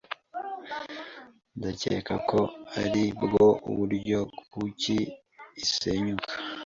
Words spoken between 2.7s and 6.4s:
aribwo buryo kuki isenyuka.